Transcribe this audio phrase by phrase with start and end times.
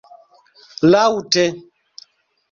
[0.91, 1.43] laŭte